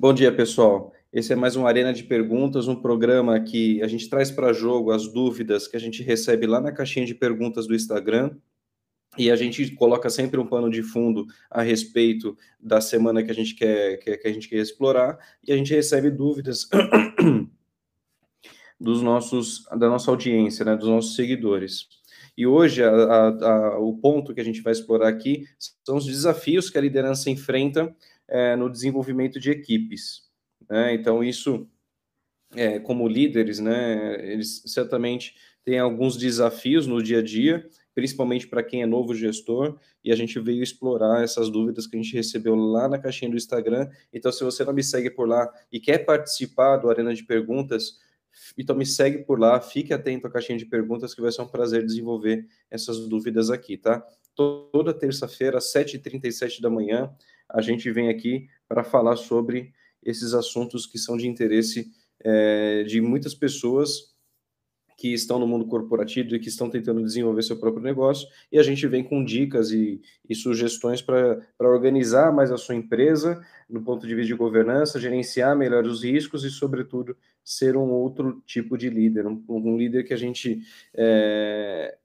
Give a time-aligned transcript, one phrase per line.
[0.00, 0.94] Bom dia, pessoal.
[1.12, 4.92] Esse é mais um Arena de Perguntas, um programa que a gente traz para jogo
[4.92, 8.34] as dúvidas que a gente recebe lá na caixinha de perguntas do Instagram.
[9.18, 13.34] E a gente coloca sempre um pano de fundo a respeito da semana que a
[13.34, 16.66] gente quer, que, que a gente quer explorar, e a gente recebe dúvidas
[18.80, 21.88] dos nossos, da nossa audiência, né, dos nossos seguidores.
[22.38, 25.44] E hoje a, a, a, o ponto que a gente vai explorar aqui
[25.84, 27.94] são os desafios que a liderança enfrenta
[28.30, 30.30] é, no desenvolvimento de equipes.
[30.68, 30.94] Né?
[30.94, 31.68] Então, isso,
[32.54, 38.62] é, como líderes, né, eles certamente têm alguns desafios no dia a dia, principalmente para
[38.62, 42.54] quem é novo gestor, e a gente veio explorar essas dúvidas que a gente recebeu
[42.54, 43.90] lá na caixinha do Instagram.
[44.12, 47.98] Então, se você não me segue por lá e quer participar do Arena de Perguntas,
[48.56, 51.48] então me segue por lá, fique atento à caixinha de perguntas, que vai ser um
[51.48, 54.04] prazer desenvolver essas dúvidas aqui, tá?
[54.34, 57.12] Toda terça-feira, às 7h37 da manhã,
[57.52, 61.90] a gente vem aqui para falar sobre esses assuntos que são de interesse
[62.22, 64.10] é, de muitas pessoas
[65.00, 68.62] que estão no mundo corporativo e que estão tentando desenvolver seu próprio negócio, e a
[68.62, 74.06] gente vem com dicas e, e sugestões para organizar mais a sua empresa, no ponto
[74.06, 78.90] de vista de governança, gerenciar melhor os riscos e, sobretudo, ser um outro tipo de
[78.90, 80.60] líder, um, um líder que a gente
[80.92, 81.96] é,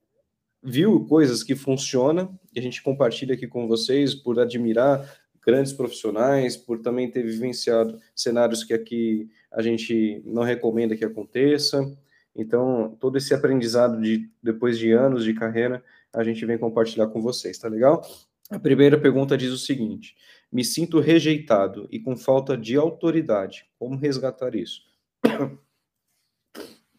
[0.64, 5.06] viu coisas que funcionam e a gente compartilha aqui com vocês por admirar
[5.46, 11.96] grandes profissionais, por também ter vivenciado cenários que aqui a gente não recomenda que aconteça.
[12.36, 17.22] Então, todo esse aprendizado de depois de anos de carreira, a gente vem compartilhar com
[17.22, 18.06] vocês, tá legal?
[18.50, 20.16] A primeira pergunta diz o seguinte:
[20.52, 23.66] Me sinto rejeitado e com falta de autoridade.
[23.78, 24.82] Como resgatar isso?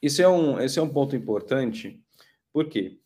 [0.02, 1.98] Isso é um, esse é um ponto importante.
[2.52, 2.98] Por quê?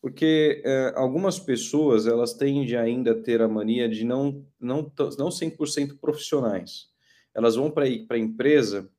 [0.00, 5.28] Porque é, algumas pessoas elas tendem ainda a ter a mania de não não não
[5.28, 6.88] 100% profissionais.
[7.34, 8.90] Elas vão para a empresa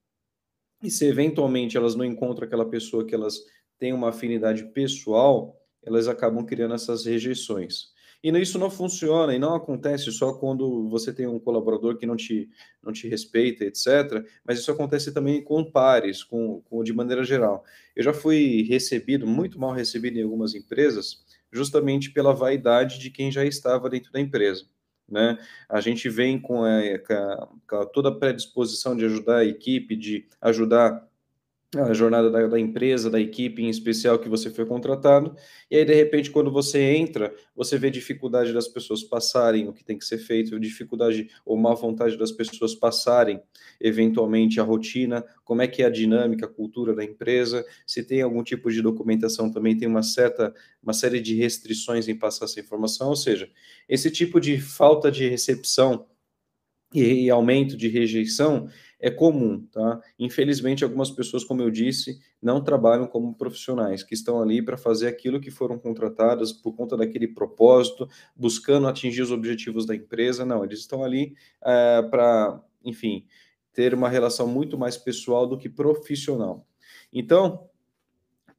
[0.84, 3.39] e se eventualmente elas não encontram aquela pessoa que elas
[3.78, 7.91] têm uma afinidade pessoal, elas acabam criando essas rejeições.
[8.23, 12.15] E isso não funciona e não acontece só quando você tem um colaborador que não
[12.15, 12.49] te,
[12.83, 14.23] não te respeita, etc.
[14.45, 17.63] Mas isso acontece também com pares, com, com de maneira geral.
[17.95, 23.31] Eu já fui recebido, muito mal recebido em algumas empresas, justamente pela vaidade de quem
[23.31, 24.65] já estava dentro da empresa.
[25.09, 25.38] Né?
[25.67, 26.79] A gente vem com, a,
[27.67, 31.10] com a, toda a predisposição de ajudar a equipe, de ajudar
[31.77, 35.33] a jornada da, da, empresa, da equipe em especial que você foi contratado,
[35.69, 39.83] e aí de repente quando você entra, você vê dificuldade das pessoas passarem o que
[39.83, 43.41] tem que ser feito, dificuldade ou má vontade das pessoas passarem
[43.79, 48.21] eventualmente a rotina, como é que é a dinâmica, a cultura da empresa, se tem
[48.21, 50.53] algum tipo de documentação também tem uma certa,
[50.83, 53.49] uma série de restrições em passar essa informação, ou seja,
[53.88, 56.05] esse tipo de falta de recepção
[56.93, 58.67] e, e aumento de rejeição
[59.01, 60.00] é comum, tá?
[60.19, 65.07] Infelizmente, algumas pessoas, como eu disse, não trabalham como profissionais, que estão ali para fazer
[65.07, 70.45] aquilo que foram contratadas por conta daquele propósito, buscando atingir os objetivos da empresa.
[70.45, 73.25] Não, eles estão ali é, para, enfim,
[73.73, 76.68] ter uma relação muito mais pessoal do que profissional.
[77.12, 77.68] Então,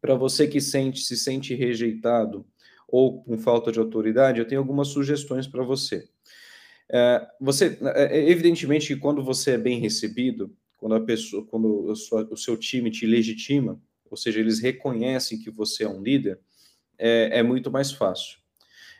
[0.01, 2.45] para você que sente, se sente rejeitado
[2.89, 6.09] ou com falta de autoridade, eu tenho algumas sugestões para você.
[6.91, 12.29] É, você, é, é, evidentemente quando você é bem recebido, quando a pessoa, quando sua,
[12.31, 16.39] o seu time te legitima, ou seja, eles reconhecem que você é um líder,
[16.99, 18.39] é, é muito mais fácil.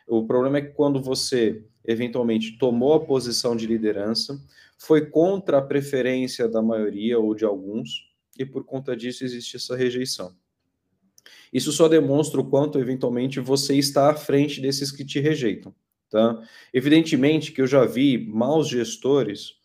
[0.07, 4.41] O problema é que quando você eventualmente tomou a posição de liderança,
[4.77, 9.75] foi contra a preferência da maioria ou de alguns, e por conta disso existe essa
[9.75, 10.35] rejeição.
[11.51, 15.73] Isso só demonstra o quanto eventualmente você está à frente desses que te rejeitam.
[16.13, 16.39] Tá?
[16.71, 19.55] Evidentemente que eu já vi maus gestores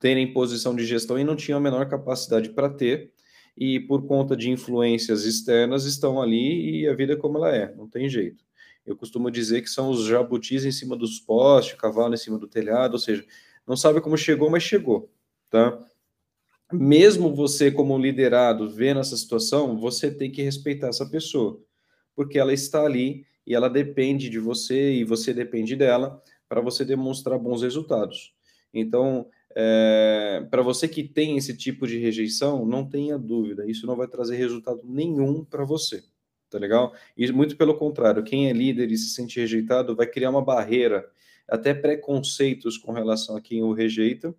[0.00, 3.12] terem posição de gestão e não tinham a menor capacidade para ter,
[3.56, 7.72] e por conta de influências externas estão ali e a vida é como ela é,
[7.76, 8.42] não tem jeito.
[8.84, 12.48] Eu costumo dizer que são os jabutis em cima dos postes, cavalo em cima do
[12.48, 13.24] telhado, ou seja,
[13.64, 15.08] não sabe como chegou, mas chegou,
[15.48, 15.78] tá?
[16.72, 21.62] Mesmo você como liderado vendo essa situação, você tem que respeitar essa pessoa,
[22.12, 26.84] porque ela está ali e ela depende de você e você depende dela para você
[26.84, 28.34] demonstrar bons resultados.
[28.72, 33.96] Então, é, para você que tem esse tipo de rejeição, não tenha dúvida, isso não
[33.96, 36.02] vai trazer resultado nenhum para você,
[36.48, 36.94] tá legal?
[37.16, 41.08] E muito pelo contrário, quem é líder e se sente rejeitado vai criar uma barreira,
[41.48, 44.34] até preconceitos com relação a quem o rejeita,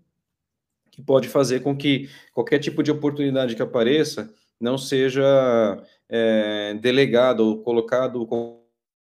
[0.90, 7.42] que pode fazer com que qualquer tipo de oportunidade que apareça não seja é, delegado
[7.42, 8.26] ou colocado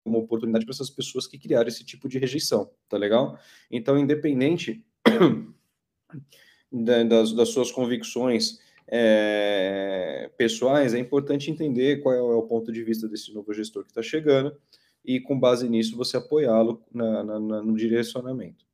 [0.09, 3.39] uma oportunidade para essas pessoas que criaram esse tipo de rejeição, tá legal?
[3.71, 4.85] Então, independente
[6.73, 8.59] das, das suas convicções
[8.89, 13.91] é, pessoais, é importante entender qual é o ponto de vista desse novo gestor que
[13.91, 14.57] está chegando
[15.05, 18.65] e, com base nisso, você apoiá-lo no direcionamento.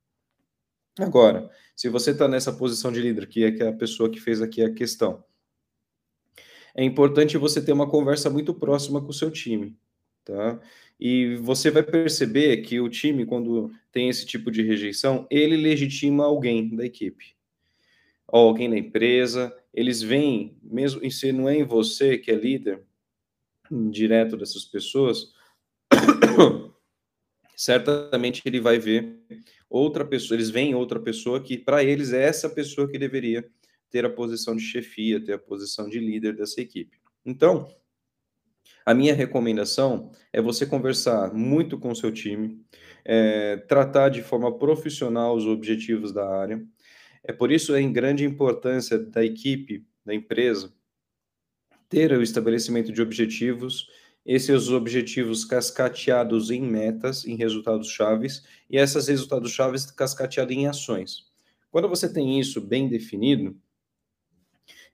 [0.99, 4.19] Agora, se você está nessa posição de líder, que é, que é a pessoa que
[4.19, 5.23] fez aqui a questão,
[6.75, 9.77] é importante você ter uma conversa muito próxima com o seu time,
[10.23, 10.59] tá?
[10.99, 16.25] E você vai perceber que o time, quando tem esse tipo de rejeição, ele legitima
[16.25, 17.35] alguém da equipe,
[18.27, 19.55] ou alguém da empresa.
[19.73, 22.81] Eles veem, mesmo se não é em você que é líder
[23.89, 25.33] direto dessas pessoas,
[27.55, 29.19] certamente ele vai ver
[29.69, 33.49] outra pessoa, eles veem outra pessoa que para eles é essa pessoa que deveria
[33.89, 36.97] ter a posição de chefia, ter a posição de líder dessa equipe.
[37.25, 37.73] Então,
[38.85, 42.61] a minha recomendação é você conversar muito com o seu time,
[43.05, 46.63] é, tratar de forma profissional os objetivos da área.
[47.23, 50.73] É por isso é em grande importância da equipe, da empresa,
[51.87, 53.87] ter o estabelecimento de objetivos
[54.25, 61.25] esses objetivos cascateados em metas, em resultados chaves, e esses resultados chaves cascateados em ações.
[61.69, 63.57] Quando você tem isso bem definido,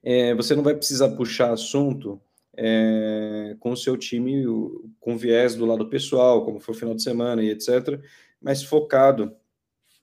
[0.02, 2.20] é, você não vai precisar puxar assunto
[2.62, 4.44] é, com o seu time
[5.00, 7.98] com viés do lado pessoal, como foi o final de semana e etc.,
[8.38, 9.34] mas focado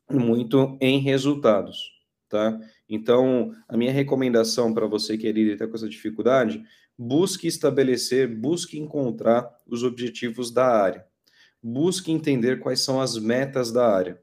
[0.09, 1.91] muito em resultados,
[2.27, 2.59] tá?
[2.89, 6.63] Então, a minha recomendação para você que é líder e está com essa dificuldade,
[6.97, 11.05] busque estabelecer, busque encontrar os objetivos da área.
[11.61, 14.19] Busque entender quais são as metas da área.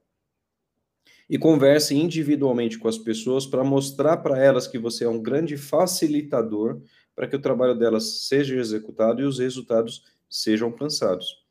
[1.29, 5.57] E converse individualmente com as pessoas para mostrar para elas que você é um grande
[5.57, 6.81] facilitador
[7.15, 11.45] para que o trabalho delas seja executado e os resultados sejam alcançados.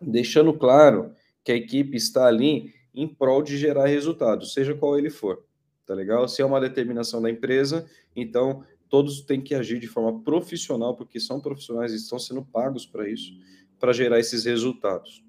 [0.00, 5.10] Deixando claro que a equipe está ali em prol de gerar resultados, seja qual ele
[5.10, 5.44] for.
[5.84, 6.28] Tá legal?
[6.28, 11.18] Se é uma determinação da empresa, então todos têm que agir de forma profissional, porque
[11.18, 13.32] são profissionais e estão sendo pagos para isso,
[13.78, 15.22] para gerar esses resultados.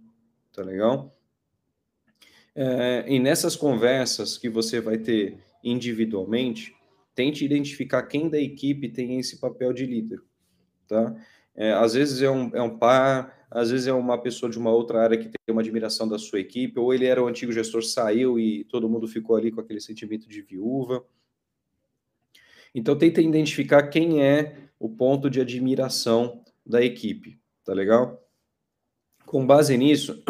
[0.53, 1.18] Tá legal?
[2.53, 6.75] É, e nessas conversas que você vai ter individualmente,
[7.15, 10.21] tente identificar quem da equipe tem esse papel de líder,
[10.88, 11.15] tá?
[11.56, 14.71] É, às vezes é um, é um par, às vezes é uma pessoa de uma
[14.71, 17.81] outra área que tem uma admiração da sua equipe, ou ele era o antigo gestor,
[17.81, 21.06] saiu e todo mundo ficou ali com aquele sentimento de viúva.
[22.73, 28.21] Então, tenta identificar quem é o ponto de admiração da equipe, tá legal?
[29.25, 30.21] Com base nisso,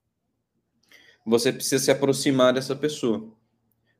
[1.26, 3.30] você precisa se aproximar dessa pessoa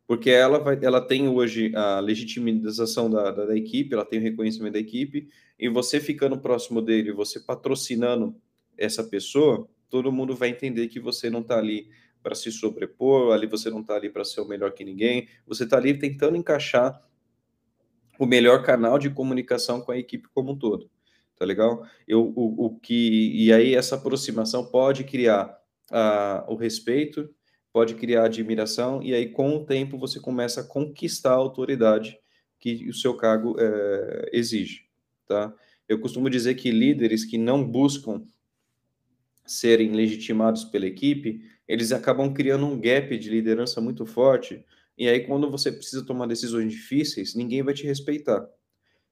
[0.09, 4.23] porque ela, vai, ela tem hoje a legitimização da, da, da, equipe, ela tem o
[4.23, 5.29] reconhecimento da equipe,
[5.59, 8.35] e você ficando próximo dele, você patrocinando
[8.79, 11.91] essa pessoa, todo mundo vai entender que você não está ali
[12.23, 15.65] para se sobrepor, ali você não está ali para ser o melhor que ninguém, você
[15.65, 17.07] está ali tentando encaixar
[18.19, 20.91] o melhor canal de comunicação com a equipe como um todo,
[21.37, 21.87] tá legal?
[22.07, 25.55] Eu, o, o que e aí essa aproximação pode criar
[25.91, 27.29] uh, o respeito
[27.79, 32.19] pode criar admiração, e aí, com o tempo, você começa a conquistar a autoridade
[32.59, 34.87] que o seu cargo é, exige,
[35.29, 35.55] tá?
[35.89, 38.25] Eu costumo dizer que líderes que não buscam
[39.47, 44.65] serem legitimados pela equipe, eles acabam criando um gap de liderança muito forte,
[44.99, 48.45] e aí, quando você precisa tomar decisões difíceis, ninguém vai te respeitar.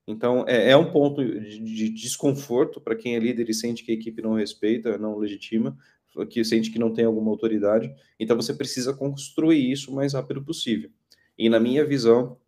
[0.08, 3.92] Então, é, é um ponto de, de desconforto para quem é líder e sente que
[3.92, 5.78] a equipe não respeita, não legitima,
[6.24, 7.92] que sente que não tem alguma autoridade.
[8.18, 10.90] Então você precisa construir isso o mais rápido possível.
[11.36, 12.38] E na minha visão,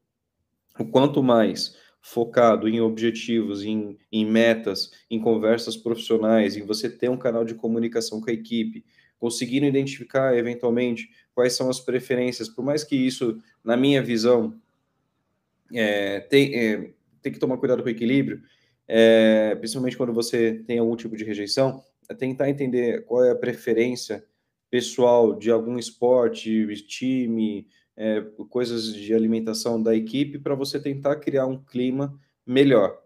[0.78, 7.10] o quanto mais focado em objetivos, em, em metas, em conversas profissionais, em você ter
[7.10, 8.84] um canal de comunicação com a equipe,
[9.18, 14.54] conseguindo identificar eventualmente quais são as preferências, por mais que isso, na minha visão,
[15.74, 18.42] é, tem, é, tem que tomar cuidado com o equilíbrio,
[18.86, 21.82] é, principalmente quando você tem algum tipo de rejeição,
[22.14, 24.24] tentar entender qual é a preferência
[24.70, 31.46] pessoal de algum esporte, time, é, coisas de alimentação da equipe, para você tentar criar
[31.46, 32.98] um clima melhor,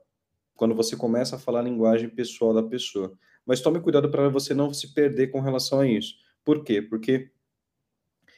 [0.54, 3.12] quando você começa a falar a linguagem pessoal da pessoa.
[3.44, 6.14] Mas tome cuidado para você não se perder com relação a isso.
[6.44, 6.80] Por quê?
[6.80, 7.30] Porque,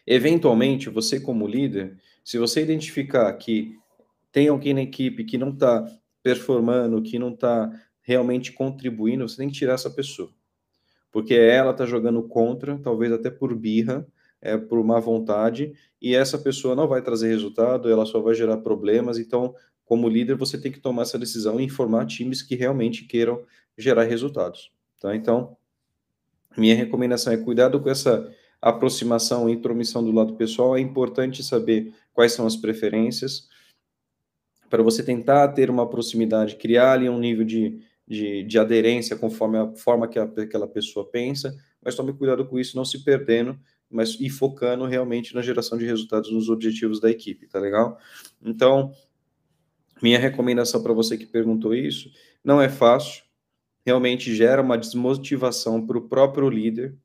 [0.07, 3.77] eventualmente, você como líder, se você identificar que
[4.33, 5.87] tem alguém na equipe que não está
[6.23, 10.33] performando, que não está realmente contribuindo, você tem que tirar essa pessoa
[11.15, 14.05] porque ela está jogando contra, talvez até por birra,
[14.43, 18.57] é, por má vontade, e essa pessoa não vai trazer resultado, ela só vai gerar
[18.57, 19.17] problemas.
[19.17, 19.55] Então,
[19.85, 23.45] como líder, você tem que tomar essa decisão e informar times que realmente queiram
[23.79, 24.73] gerar resultados.
[25.01, 25.15] Tá?
[25.15, 25.57] Então,
[26.57, 28.29] minha recomendação é cuidado com essa
[28.61, 33.49] aproximação, intromissão do lado pessoal, é importante saber quais são as preferências,
[34.69, 39.59] para você tentar ter uma proximidade, criar ali um nível de, de, de aderência conforme
[39.59, 43.59] a forma que a, aquela pessoa pensa, mas tome cuidado com isso, não se perdendo,
[43.91, 47.99] mas e focando realmente na geração de resultados nos objetivos da equipe, tá legal?
[48.43, 48.93] Então,
[50.03, 52.11] minha recomendação para você que perguntou isso,
[52.43, 53.23] não é fácil,
[53.87, 56.97] realmente gera uma desmotivação para o próprio líder,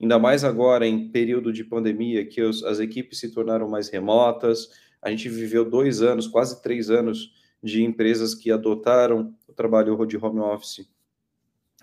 [0.00, 4.68] ainda mais agora em período de pandemia, que os, as equipes se tornaram mais remotas,
[5.00, 7.32] a gente viveu dois anos, quase três anos,
[7.62, 10.90] de empresas que adotaram o trabalho de home office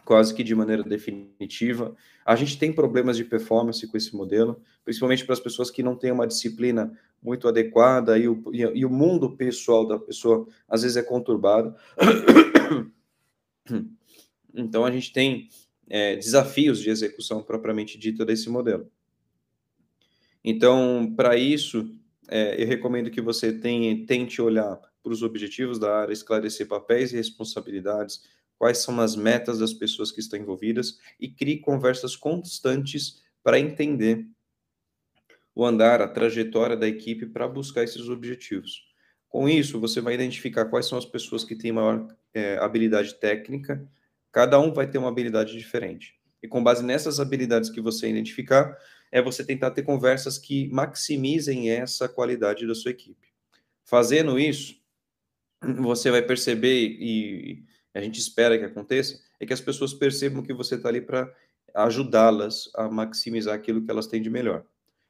[0.09, 1.95] quase que de maneira definitiva.
[2.25, 5.95] A gente tem problemas de performance com esse modelo, principalmente para as pessoas que não
[5.95, 10.97] têm uma disciplina muito adequada e o, e o mundo pessoal da pessoa às vezes
[10.97, 11.75] é conturbado.
[14.51, 15.47] Então a gente tem
[15.87, 18.89] é, desafios de execução propriamente dita desse modelo.
[20.43, 21.95] Então, para isso,
[22.27, 27.11] é, eu recomendo que você tenha, tente olhar para os objetivos da área, esclarecer papéis
[27.11, 28.23] e responsabilidades,
[28.57, 34.27] quais são as metas das pessoas que estão envolvidas e crie conversas constantes para entender
[35.55, 38.87] o andar, a trajetória da equipe para buscar esses objetivos.
[39.27, 43.87] Com isso, você vai identificar quais são as pessoas que têm maior é, habilidade técnica,
[44.31, 46.19] cada um vai ter uma habilidade diferente.
[46.41, 48.77] E com base nessas habilidades que você identificar,
[49.11, 53.27] é você tentar ter conversas que maximizem essa qualidade da sua equipe.
[53.83, 54.79] Fazendo isso,
[55.61, 57.63] você vai perceber e
[57.93, 61.33] a gente espera que aconteça, é que as pessoas percebam que você está ali para
[61.75, 64.65] ajudá-las a maximizar aquilo que elas têm de melhor.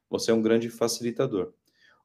[0.10, 1.54] Você é um grande facilitador.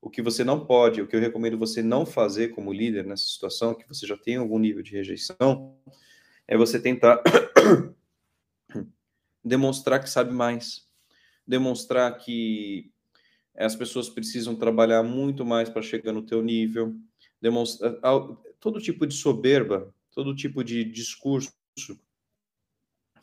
[0.00, 3.24] O que você não pode, o que eu recomendo você não fazer como líder nessa
[3.24, 5.76] situação, que você já tem algum nível de rejeição,
[6.46, 7.22] é você tentar
[9.42, 10.86] demonstrar que sabe mais,
[11.46, 12.90] demonstrar que
[13.56, 16.94] as pessoas precisam trabalhar muito mais para chegar no teu nível,
[17.44, 17.94] demonstrar
[18.58, 21.52] todo tipo de soberba todo tipo de discurso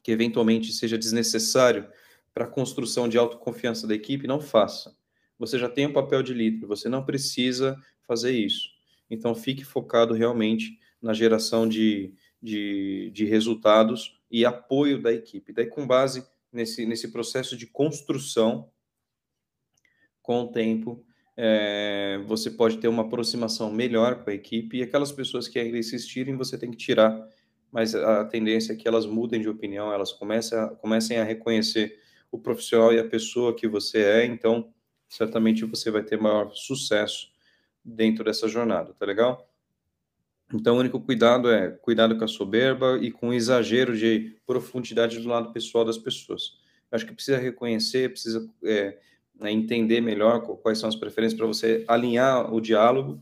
[0.04, 1.90] que eventualmente seja desnecessário
[2.34, 4.96] para a construção de autoconfiança da equipe, não faça.
[5.40, 8.70] Você já tem o um papel de líder, você não precisa fazer isso.
[9.10, 15.54] Então, fique focado realmente na geração de, de, de resultados e apoio da equipe.
[15.54, 18.70] Daí, com base nesse, nesse processo de construção,
[20.22, 21.04] com o tempo,
[21.38, 25.78] é, você pode ter uma aproximação melhor com a equipe e aquelas pessoas que ainda
[25.78, 27.28] insistirem, você tem que tirar,
[27.72, 31.98] mas a tendência é que elas mudem de opinião, elas comecem a, comecem a reconhecer
[32.32, 34.74] o profissional e a pessoa que você é, então
[35.08, 37.32] certamente você vai ter maior sucesso
[37.84, 39.52] dentro dessa jornada, tá legal?
[40.54, 45.20] Então, o único cuidado é cuidado com a soberba e com o exagero de profundidade
[45.20, 46.58] do lado pessoal das pessoas.
[46.92, 48.98] Acho que precisa reconhecer, precisa é,
[49.40, 53.22] né, entender melhor quais são as preferências para você alinhar o diálogo,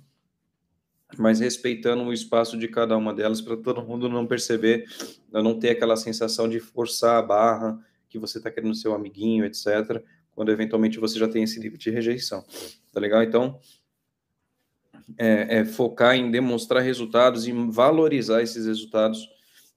[1.18, 4.86] mas respeitando o espaço de cada uma delas para todo mundo não perceber,
[5.32, 9.46] não ter aquela sensação de forçar a barra que você está querendo ser um amiguinho,
[9.46, 10.04] etc.
[10.32, 12.44] Quando eventualmente você já tem esse nível de rejeição,
[12.92, 13.24] tá legal?
[13.24, 13.60] Então
[15.18, 19.28] é, é focar em demonstrar resultados e valorizar esses resultados,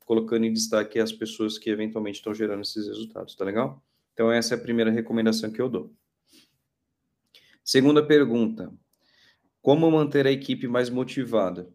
[0.05, 3.83] colocando em destaque as pessoas que eventualmente estão gerando esses resultados, tá legal?
[4.13, 5.93] Então essa é a primeira recomendação que eu dou.
[7.65, 8.73] Segunda pergunta:
[9.61, 11.69] como manter a equipe mais motivada?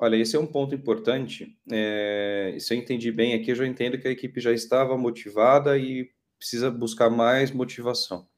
[0.00, 1.58] Olha, esse é um ponto importante.
[1.70, 5.76] É, se eu entendi bem aqui, eu já entendo que a equipe já estava motivada
[5.76, 6.08] e
[6.38, 8.28] precisa buscar mais motivação.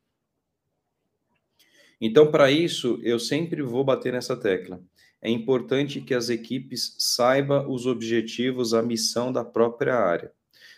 [2.01, 4.83] Então, para isso, eu sempre vou bater nessa tecla.
[5.21, 10.33] É importante que as equipes saibam os objetivos, a missão da própria área.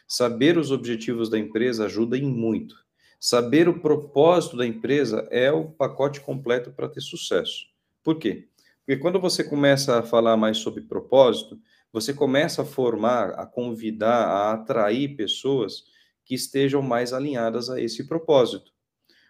[0.09, 2.82] Saber os objetivos da empresa ajuda em muito.
[3.25, 7.69] Saber o propósito da empresa é o pacote completo para ter sucesso.
[8.03, 8.49] Por quê?
[8.85, 11.57] Porque quando você começa a falar mais sobre propósito,
[11.93, 15.85] você começa a formar, a convidar, a atrair pessoas
[16.25, 18.73] que estejam mais alinhadas a esse propósito.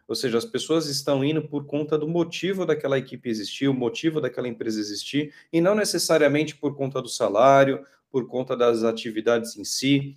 [0.08, 4.22] Ou seja, as pessoas estão indo por conta do motivo daquela equipe existir, o motivo
[4.22, 9.64] daquela empresa existir, e não necessariamente por conta do salário, por conta das atividades em
[9.64, 10.16] si.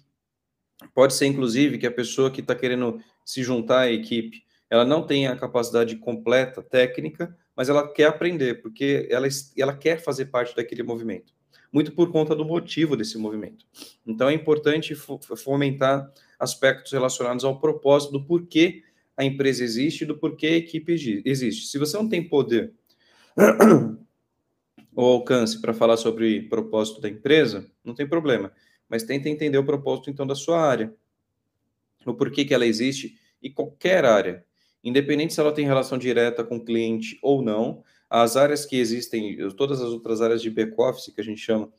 [0.94, 4.46] Pode ser, inclusive, que a pessoa que está querendo se juntar à equipe.
[4.70, 9.28] Ela não tem a capacidade completa técnica, mas ela quer aprender, porque ela,
[9.58, 11.34] ela quer fazer parte daquele movimento,
[11.72, 13.66] muito por conta do motivo desse movimento.
[14.06, 18.84] Então é importante fomentar aspectos relacionados ao propósito do porquê
[19.18, 20.94] a empresa existe e do porquê a equipe
[21.26, 21.68] existe.
[21.68, 22.74] Se você não tem poder
[24.94, 28.52] ou alcance para falar sobre propósito da empresa, não tem problema,
[28.90, 30.94] mas tenta entender o propósito então da sua área
[32.12, 34.46] o porquê que ela existe e qualquer área.
[34.84, 39.38] independente se ela tem relação direta com o cliente ou não, as áreas que existem,
[39.56, 41.72] todas as outras áreas de back-office que a gente chama,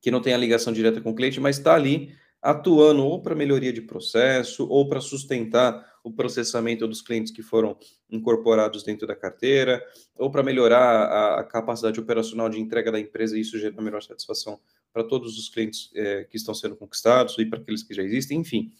[0.00, 3.36] que não tem a ligação direta com o cliente, mas está ali atuando ou para
[3.36, 7.76] melhoria de processo ou para sustentar o processamento dos clientes que foram
[8.10, 9.80] incorporados dentro da carteira,
[10.16, 14.02] ou para melhorar a, a, capacidade operacional de entrega da empresa, e isso gera melhor
[14.02, 14.58] satisfação
[14.92, 18.40] para todos os clientes é, que estão sendo conquistados e para aqueles que já existem,
[18.40, 18.72] enfim.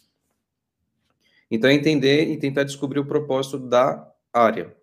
[1.55, 4.75] Então, é entender e tentar descobrir o propósito da área.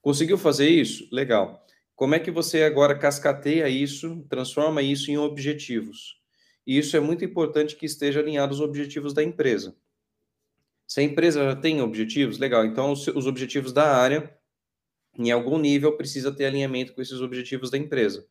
[0.00, 1.06] Conseguiu fazer isso?
[1.12, 1.62] Legal.
[1.94, 6.18] Como é que você agora cascateia isso, transforma isso em objetivos?
[6.66, 9.76] E isso é muito importante que esteja alinhado aos objetivos da empresa.
[10.86, 12.64] Se a empresa já tem objetivos, legal.
[12.64, 14.34] Então, os, os objetivos da área,
[15.18, 18.26] em algum nível, precisa ter alinhamento com esses objetivos da empresa.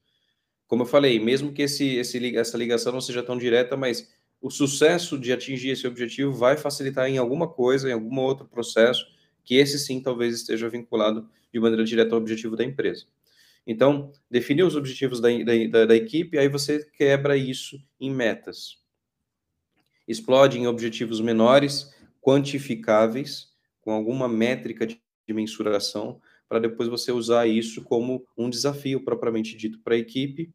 [0.65, 4.49] Como eu falei, mesmo que esse, esse, essa ligação não seja tão direta, mas o
[4.49, 9.05] sucesso de atingir esse objetivo vai facilitar em alguma coisa, em algum outro processo,
[9.43, 13.05] que esse sim talvez esteja vinculado de maneira direta ao objetivo da empresa.
[13.67, 15.29] Então, definir os objetivos da,
[15.69, 18.77] da, da equipe, aí você quebra isso em metas.
[20.07, 23.49] Explode em objetivos menores, quantificáveis,
[23.81, 29.55] com alguma métrica de, de mensuração, para depois você usar isso como um desafio propriamente
[29.55, 30.51] dito para a equipe,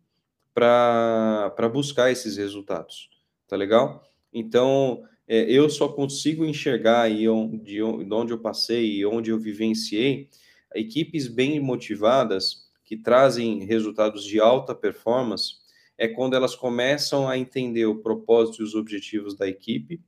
[0.52, 3.13] para buscar esses resultados.
[3.46, 4.02] Tá legal?
[4.32, 9.38] Então, é, eu só consigo enxergar aí onde, de onde eu passei e onde eu
[9.38, 10.28] vivenciei
[10.74, 15.54] equipes bem motivadas que trazem resultados de alta performance
[15.96, 20.02] é quando elas começam a entender o propósito e os objetivos da equipe,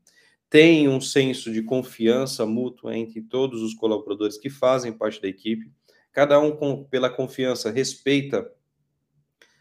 [0.51, 5.71] tem um senso de confiança mútua entre todos os colaboradores que fazem parte da equipe,
[6.13, 8.51] cada um com, pela confiança respeita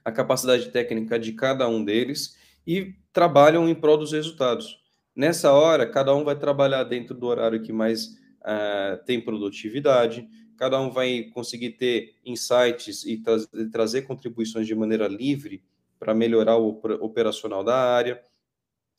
[0.04, 4.78] a capacidade técnica de cada um deles e trabalham em prol dos resultados.
[5.16, 8.08] Nessa hora, cada um vai trabalhar dentro do horário que mais
[8.42, 13.38] uh, tem produtividade, cada um vai conseguir ter insights e tra
[13.72, 15.64] trazer contribuições de maneira livre
[15.98, 18.22] para melhorar o operacional da área.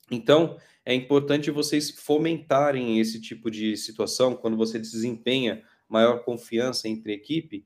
[0.09, 7.13] Então, é importante vocês fomentarem esse tipo de situação quando você desempenha maior confiança entre
[7.13, 7.63] equipe,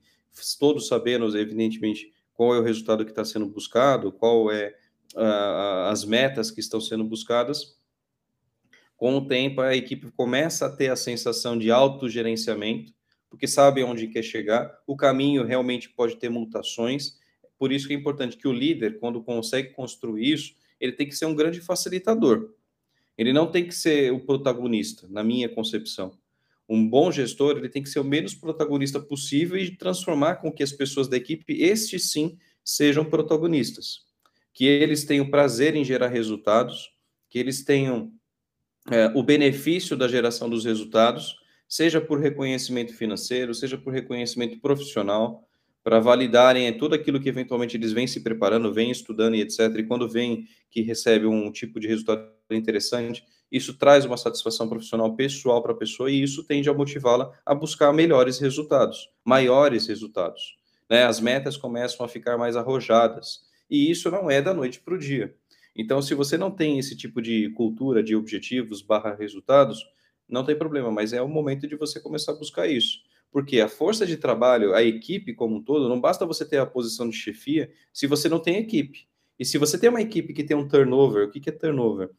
[0.59, 4.75] todos sabendo, evidentemente, qual é o resultado que está sendo buscado, qual é
[5.15, 7.78] uh, as metas que estão sendo buscadas.
[8.95, 12.93] Com o tempo, a equipe começa a ter a sensação de autogerenciamento,
[13.30, 14.71] porque sabe onde quer chegar.
[14.86, 17.19] O caminho realmente pode ter mutações,
[17.58, 21.15] por isso que é importante que o líder, quando consegue construir isso, ele tem que
[21.15, 22.54] ser um grande facilitador.
[23.17, 26.17] Ele não tem que ser o protagonista, na minha concepção.
[26.67, 30.63] Um bom gestor, ele tem que ser o menos protagonista possível e transformar com que
[30.63, 34.11] as pessoas da equipe, estes sim, sejam protagonistas.
[34.53, 36.91] Que eles tenham prazer em gerar resultados,
[37.29, 38.11] que eles tenham
[38.89, 41.35] é, o benefício da geração dos resultados
[41.67, 45.47] seja por reconhecimento financeiro, seja por reconhecimento profissional,
[45.81, 49.59] para validarem tudo aquilo que eventualmente eles vêm se preparando, vêm estudando e etc.
[49.77, 55.15] E quando vêm que recebe um tipo de resultado interessante, isso traz uma satisfação profissional
[55.15, 60.57] pessoal para a pessoa e isso tende a motivá-la a buscar melhores resultados, maiores resultados.
[60.89, 61.03] Né?
[61.03, 64.99] As metas começam a ficar mais arrojadas e isso não é da noite para o
[64.99, 65.34] dia.
[65.73, 69.81] Então, se você não tem esse tipo de cultura de objetivos barra resultados,
[70.27, 72.99] não tem problema, mas é o momento de você começar a buscar isso.
[73.31, 76.65] Porque a força de trabalho, a equipe como um todo, não basta você ter a
[76.65, 79.07] posição de chefia se você não tem equipe.
[79.39, 82.12] E se você tem uma equipe que tem um turnover, o que é turnover?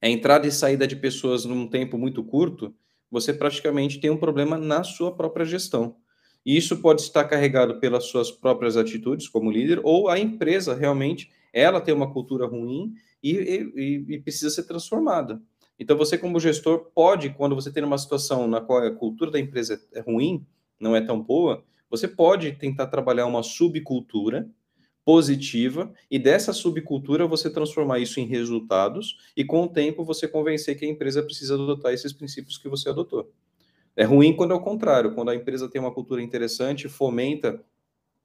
[0.00, 2.74] É entrada e saída de pessoas num tempo muito curto,
[3.10, 5.96] você praticamente tem um problema na sua própria gestão.
[6.44, 11.30] E isso pode estar carregado pelas suas próprias atitudes como líder, ou a empresa realmente,
[11.52, 13.32] ela tem uma cultura ruim e,
[13.76, 15.40] e, e precisa ser transformada.
[15.78, 19.38] Então, você, como gestor, pode, quando você tem uma situação na qual a cultura da
[19.40, 20.46] empresa é ruim,
[20.78, 24.48] não é tão boa, você pode tentar trabalhar uma subcultura
[25.04, 30.78] positiva e dessa subcultura você transformar isso em resultados e com o tempo você convencer
[30.78, 33.32] que a empresa precisa adotar esses princípios que você adotou.
[33.96, 37.62] É ruim quando é o contrário, quando a empresa tem uma cultura interessante, fomenta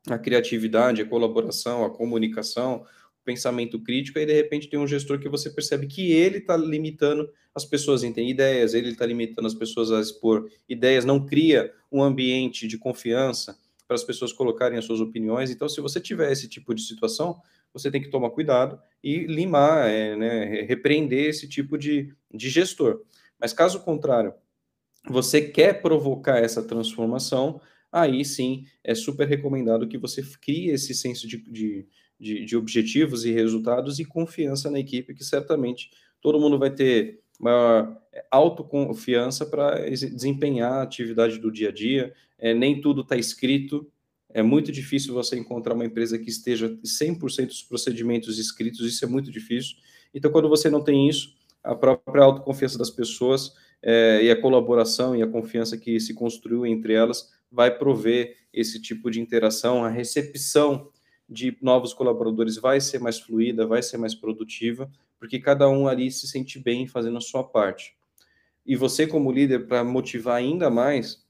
[0.08, 2.86] a criatividade, a colaboração, a comunicação,
[3.26, 7.30] pensamento crítico, e de repente tem um gestor que você percebe que ele está limitando
[7.54, 11.74] as pessoas em ter ideias, ele está limitando as pessoas a expor ideias, não cria
[11.92, 15.50] um ambiente de confiança para as pessoas colocarem as suas opiniões.
[15.50, 17.42] Então, se você tiver esse tipo de situação,
[17.74, 23.02] você tem que tomar cuidado e limar, é, né, repreender esse tipo de, de gestor.
[23.40, 24.34] Mas caso contrário,
[25.10, 31.28] você quer provocar essa transformação, aí sim é super recomendado que você crie esse senso
[31.28, 31.88] de, de
[32.20, 35.92] de, de objetivos e resultados e confiança na equipe, que certamente
[36.22, 37.96] todo mundo vai ter maior
[38.32, 42.14] autoconfiança para desempenhar a atividade do dia a dia.
[42.38, 43.88] É, nem tudo está escrito.
[44.34, 49.08] É muito difícil você encontrar uma empresa que esteja 100% dos procedimentos escritos, isso é
[49.08, 49.78] muito difícil.
[50.14, 55.16] Então, quando você não tem isso, a própria autoconfiança das pessoas é, e a colaboração
[55.16, 59.90] e a confiança que se construiu entre elas vai prover esse tipo de interação, a
[59.90, 60.90] recepção
[61.30, 66.12] de novos colaboradores vai ser mais fluida, vai ser mais produtiva, porque cada um ali
[66.12, 67.96] se sente bem fazendo a sua parte.
[68.66, 71.26] E você, como líder, para motivar ainda mais,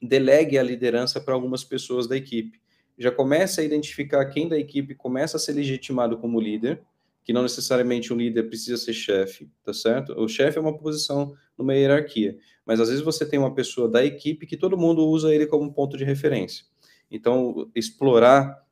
[0.00, 2.60] delegue a liderança para algumas pessoas da equipe.
[2.98, 6.82] Já comece a identificar quem da equipe começa a ser legitimado como líder,
[7.26, 10.12] que não necessariamente um líder precisa ser chefe, tá certo?
[10.16, 14.04] O chefe é uma posição numa hierarquia, mas às vezes você tem uma pessoa da
[14.04, 16.64] equipe que todo mundo usa ele como ponto de referência.
[17.10, 18.64] Então, explorar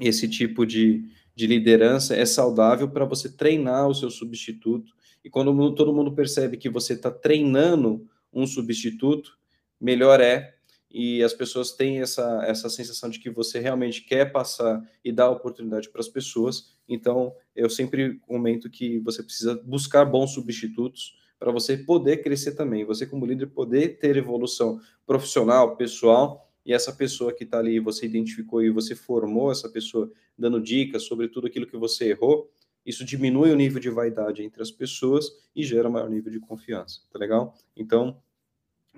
[0.00, 4.92] esse tipo de, de liderança é saudável para você treinar o seu substituto.
[5.24, 9.38] E quando todo mundo percebe que você está treinando um substituto,
[9.80, 10.55] melhor é
[10.90, 15.30] e as pessoas têm essa, essa sensação de que você realmente quer passar e dar
[15.30, 16.74] oportunidade para as pessoas.
[16.88, 22.84] Então, eu sempre comento que você precisa buscar bons substitutos para você poder crescer também,
[22.84, 28.06] você como líder poder ter evolução profissional, pessoal, e essa pessoa que está ali, você
[28.06, 32.50] identificou e você formou essa pessoa dando dicas sobre tudo aquilo que você errou,
[32.84, 37.00] isso diminui o nível de vaidade entre as pessoas e gera maior nível de confiança,
[37.12, 37.54] tá legal?
[37.76, 38.16] Então,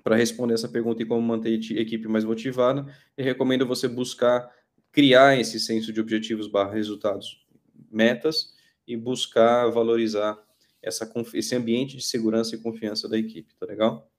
[0.03, 2.85] para responder essa pergunta e como manter a equipe mais motivada,
[3.17, 4.49] eu recomendo você buscar
[4.91, 7.45] criar esse senso de objetivos barra resultados,
[7.91, 8.53] metas,
[8.89, 10.35] e buscar valorizar
[10.81, 14.11] essa, esse ambiente de segurança e confiança da equipe, tá legal?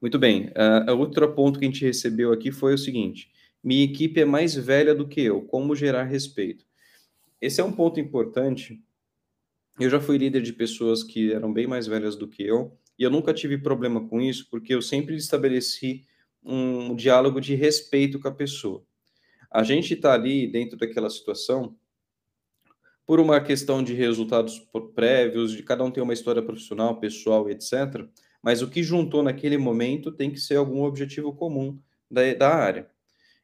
[0.00, 0.48] Muito bem.
[0.48, 3.30] Uh, outro ponto que a gente recebeu aqui foi o seguinte:
[3.62, 6.66] minha equipe é mais velha do que eu, como gerar respeito?
[7.40, 8.82] Esse é um ponto importante.
[9.78, 13.02] Eu já fui líder de pessoas que eram bem mais velhas do que eu, e
[13.02, 16.04] eu nunca tive problema com isso, porque eu sempre estabeleci
[16.42, 18.84] um diálogo de respeito com a pessoa.
[19.50, 21.76] A gente está ali dentro daquela situação
[23.06, 28.06] por uma questão de resultados prévios, de cada um ter uma história profissional, pessoal, etc.
[28.42, 31.78] Mas o que juntou naquele momento tem que ser algum objetivo comum
[32.10, 32.90] da, da área.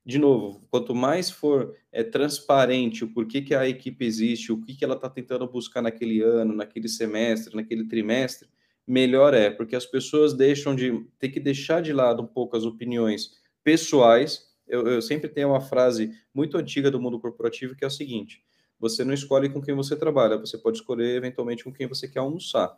[0.05, 4.75] De novo, quanto mais for é, transparente o porquê que a equipe existe, o que,
[4.75, 8.49] que ela está tentando buscar naquele ano, naquele semestre, naquele trimestre,
[8.91, 12.65] melhor é, porque as pessoas deixam de ter que deixar de lado um pouco as
[12.65, 13.31] opiniões
[13.63, 14.51] pessoais.
[14.67, 18.43] Eu, eu sempre tenho uma frase muito antiga do mundo corporativo que é o seguinte:
[18.81, 22.19] você não escolhe com quem você trabalha, você pode escolher eventualmente com quem você quer
[22.19, 22.77] almoçar.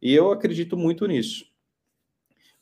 [0.00, 1.52] E eu acredito muito nisso.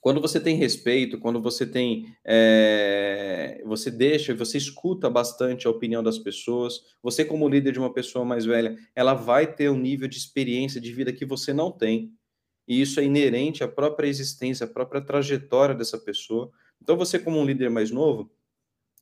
[0.00, 6.02] Quando você tem respeito, quando você tem, é, você deixa, você escuta bastante a opinião
[6.02, 6.80] das pessoas.
[7.02, 10.80] Você como líder de uma pessoa mais velha, ela vai ter um nível de experiência
[10.80, 12.12] de vida que você não tem
[12.70, 16.52] e isso é inerente à própria existência, à própria trajetória dessa pessoa.
[16.80, 18.30] Então, você, como um líder mais novo,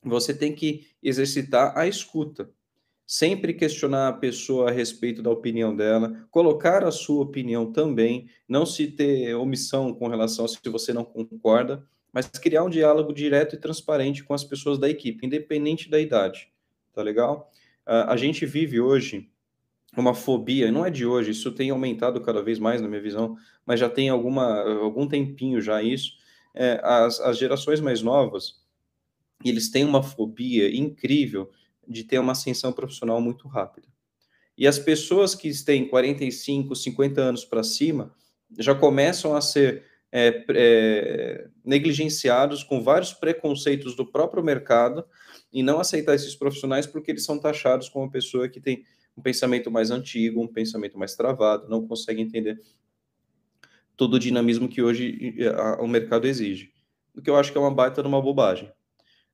[0.02, 2.48] você tem que exercitar a escuta.
[3.06, 8.64] Sempre questionar a pessoa a respeito da opinião dela, colocar a sua opinião também, não
[8.64, 13.54] se ter omissão com relação a se você não concorda, mas criar um diálogo direto
[13.54, 16.50] e transparente com as pessoas da equipe, independente da idade.
[16.94, 17.52] Tá legal?
[17.84, 19.30] a gente vive hoje
[20.00, 23.36] uma fobia, não é de hoje, isso tem aumentado cada vez mais na minha visão,
[23.64, 26.12] mas já tem alguma, algum tempinho já isso.
[26.54, 28.60] É, as, as gerações mais novas,
[29.44, 31.50] eles têm uma fobia incrível
[31.86, 33.88] de ter uma ascensão profissional muito rápida.
[34.56, 38.12] E as pessoas que têm 45, 50 anos para cima
[38.58, 45.04] já começam a ser é, é, negligenciados com vários preconceitos do próprio mercado
[45.52, 48.84] e não aceitar esses profissionais porque eles são taxados como pessoa que tem
[49.18, 52.60] um pensamento mais antigo, um pensamento mais travado, não consegue entender
[53.96, 55.34] todo o dinamismo que hoje
[55.80, 56.72] o mercado exige.
[57.14, 58.72] O que eu acho que é uma baita de uma bobagem.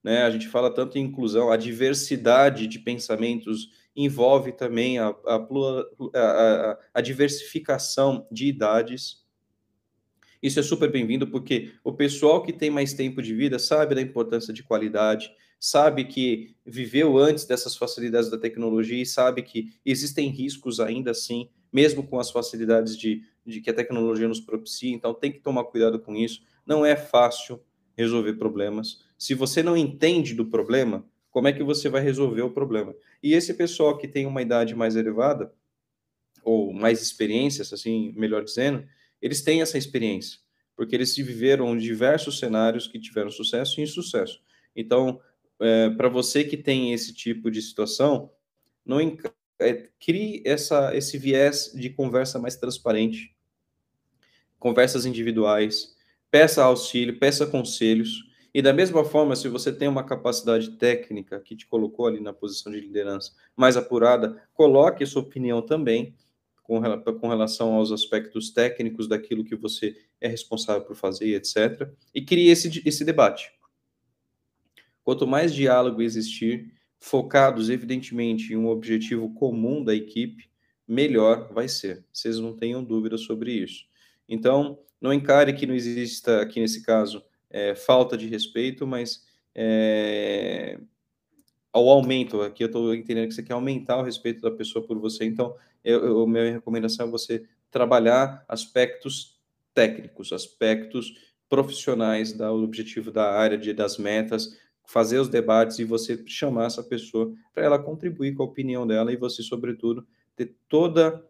[0.03, 0.23] Né?
[0.23, 7.01] A gente fala tanto em inclusão, a diversidade de pensamentos envolve também a, a, a
[7.03, 9.23] diversificação de idades.
[10.43, 14.01] Isso é super bem-vindo porque o pessoal que tem mais tempo de vida sabe da
[14.01, 15.31] importância de qualidade,
[15.65, 21.49] sabe que viveu antes dessas facilidades da tecnologia e sabe que existem riscos ainda assim,
[21.73, 24.95] mesmo com as facilidades de, de que a tecnologia nos propicia.
[24.95, 26.43] Então, tem que tomar cuidado com isso.
[26.67, 27.59] Não é fácil
[27.97, 29.01] resolver problemas.
[29.17, 32.95] Se você não entende do problema, como é que você vai resolver o problema?
[33.23, 35.51] E esse pessoal que tem uma idade mais elevada,
[36.43, 38.87] ou mais experiências, assim, melhor dizendo,
[39.21, 40.41] eles têm essa experiência,
[40.77, 44.43] porque eles viveram diversos cenários que tiveram sucesso e insucesso.
[44.77, 45.21] Então,
[45.61, 48.31] é, para você que tem esse tipo de situação,
[48.85, 48.99] não
[49.59, 53.35] é, crie essa, esse viés de conversa mais transparente.
[54.59, 55.95] conversas individuais,
[56.31, 58.25] peça auxílio, peça conselhos.
[58.53, 62.33] E da mesma forma, se você tem uma capacidade técnica que te colocou ali na
[62.33, 66.15] posição de liderança mais apurada, coloque sua opinião também
[66.63, 66.81] com,
[67.21, 71.89] com relação aos aspectos técnicos daquilo que você é responsável por fazer, etc.
[72.15, 73.53] E crie esse, esse debate.
[75.05, 80.49] Quanto mais diálogo existir, focados evidentemente em um objetivo comum da equipe,
[80.89, 82.05] melhor vai ser.
[82.11, 83.85] Vocês não tenham dúvida sobre isso.
[84.29, 90.79] Então, não encare que não exista, aqui nesse caso, é, falta de respeito, mas é,
[91.71, 94.99] ao aumento, aqui eu estou entendendo que você quer aumentar o respeito da pessoa por
[94.99, 99.39] você, então, eu, eu, minha recomendação é você trabalhar aspectos
[99.75, 101.13] técnicos, aspectos
[101.49, 106.83] profissionais do objetivo da área, de, das metas, fazer os debates e você chamar essa
[106.83, 111.25] pessoa para ela contribuir com a opinião dela e você, sobretudo, ter toda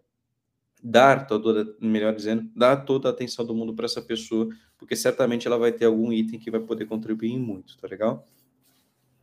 [0.87, 5.47] dar toda, melhor dizendo, dar toda a atenção do mundo para essa pessoa, porque certamente
[5.47, 8.29] ela vai ter algum item que vai poder contribuir muito, tá legal?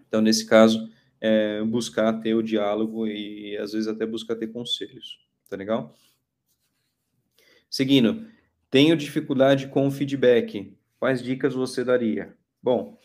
[0.08, 0.90] Então, nesse caso,
[1.22, 5.96] é, buscar ter o diálogo e às vezes até buscar ter conselhos, tá legal?
[7.70, 8.26] Seguindo,
[8.72, 10.76] tenho dificuldade com o feedback.
[11.00, 12.36] Quais dicas você daria?
[12.62, 12.98] Bom,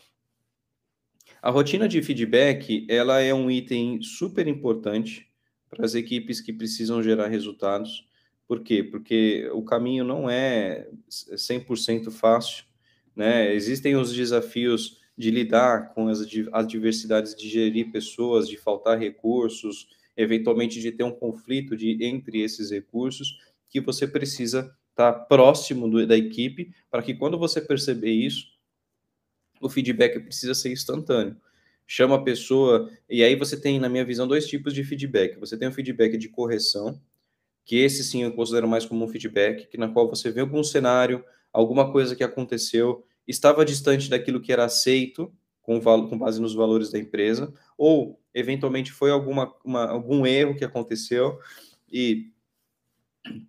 [1.47, 5.27] a rotina de feedback, ela é um item super importante
[5.69, 8.07] para as equipes que precisam gerar resultados
[8.47, 8.81] por quê?
[8.81, 12.63] Porque o caminho não é 100% fácil,
[13.13, 13.53] né?
[13.53, 16.21] Existem os desafios de lidar com as
[16.53, 22.71] adversidades de gerir pessoas, de faltar recursos, eventualmente de ter um conflito de, entre esses
[22.71, 23.37] recursos,
[23.69, 28.56] que você precisa estar próximo do, da equipe para que quando você perceber isso,
[29.61, 31.35] o feedback precisa ser instantâneo.
[31.85, 35.39] Chama a pessoa, e aí você tem, na minha visão, dois tipos de feedback.
[35.39, 36.99] Você tem o feedback de correção,
[37.63, 40.63] que esse sim eu considero mais como um feedback, que na qual você vê algum
[40.63, 46.53] cenário, alguma coisa que aconteceu, estava distante daquilo que era aceito, com, com base nos
[46.53, 51.39] valores da empresa, ou eventualmente foi alguma, uma, algum erro que aconteceu
[51.91, 52.31] e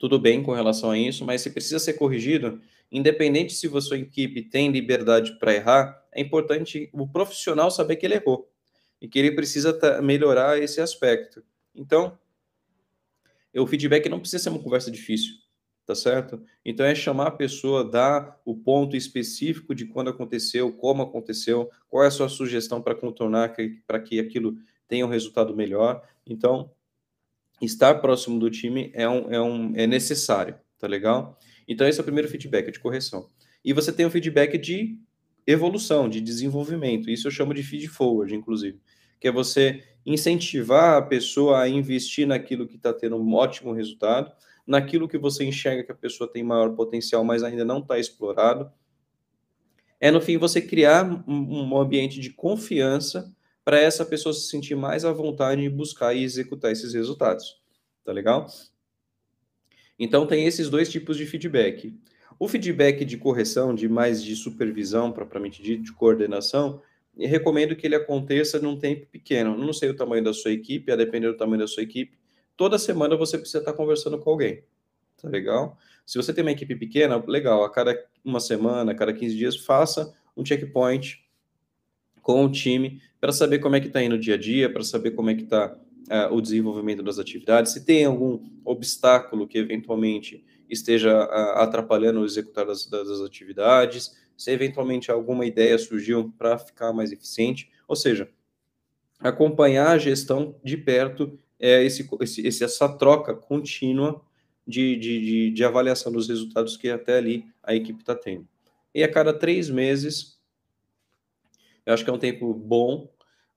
[0.00, 3.98] tudo bem com relação a isso, mas se precisa ser corrigido, independente se a sua
[3.98, 8.50] equipe tem liberdade para errar, é importante o profissional saber que ele errou
[9.00, 11.42] e que ele precisa melhorar esse aspecto.
[11.74, 12.18] Então,
[13.54, 15.34] o feedback não precisa ser uma conversa difícil,
[15.86, 16.42] tá certo?
[16.64, 22.04] Então é chamar a pessoa, dar o ponto específico de quando aconteceu, como aconteceu, qual
[22.04, 23.54] é a sua sugestão para contornar,
[23.86, 26.02] para que aquilo tenha um resultado melhor.
[26.26, 26.70] Então,
[27.60, 31.38] estar próximo do time é, um, é, um, é necessário, tá legal?
[31.68, 33.28] Então, esse é o primeiro feedback, de correção.
[33.64, 34.98] E você tem o feedback de
[35.46, 37.10] evolução, de desenvolvimento.
[37.10, 38.80] Isso eu chamo de feed forward, inclusive,
[39.20, 44.32] que é você incentivar a pessoa a investir naquilo que está tendo um ótimo resultado,
[44.66, 48.70] naquilo que você enxerga que a pessoa tem maior potencial, mas ainda não está explorado.
[50.00, 54.74] É, no fim, você criar um, um ambiente de confiança para essa pessoa se sentir
[54.74, 57.60] mais à vontade em buscar e executar esses resultados.
[58.04, 58.46] Tá legal?
[59.98, 61.94] Então, tem esses dois tipos de feedback.
[62.38, 66.80] O feedback de correção, de mais de supervisão, propriamente dito, de coordenação,
[67.18, 69.56] recomendo que ele aconteça num tempo pequeno.
[69.56, 72.16] Não sei o tamanho da sua equipe, a depender do tamanho da sua equipe.
[72.56, 74.62] Toda semana você precisa estar conversando com alguém.
[75.20, 75.76] Tá legal?
[76.06, 77.64] Se você tem uma equipe pequena, legal.
[77.64, 81.24] A cada uma semana, a cada 15 dias, faça um checkpoint
[82.22, 84.84] com o time para saber como é que está indo o dia a dia, para
[84.84, 85.76] saber como é que está
[86.10, 92.24] uh, o desenvolvimento das atividades, se tem algum obstáculo que eventualmente esteja uh, atrapalhando o
[92.24, 98.30] executar das, das atividades, se eventualmente alguma ideia surgiu para ficar mais eficiente, ou seja,
[99.18, 104.22] acompanhar a gestão de perto é esse, esse, essa troca contínua
[104.66, 108.46] de, de, de, de avaliação dos resultados que até ali a equipe está tendo.
[108.94, 110.38] E a cada três meses,
[111.84, 113.10] eu acho que é um tempo bom,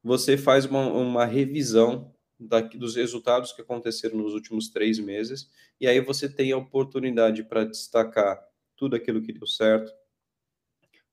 [0.03, 2.11] você faz uma, uma revisão
[2.41, 5.49] dos resultados que aconteceram nos últimos três meses,
[5.79, 8.41] e aí você tem a oportunidade para destacar
[8.75, 9.91] tudo aquilo que deu certo,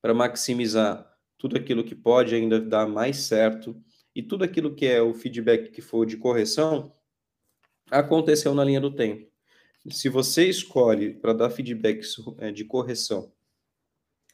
[0.00, 3.80] para maximizar tudo aquilo que pode ainda dar mais certo
[4.14, 6.94] e tudo aquilo que é o feedback que for de correção
[7.90, 9.30] aconteceu na linha do tempo.
[9.90, 12.02] Se você escolhe para dar feedback
[12.38, 13.32] é, de correção